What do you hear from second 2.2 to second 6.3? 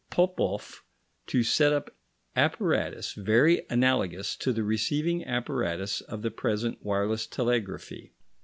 apparatus very analogous to the receiving apparatus of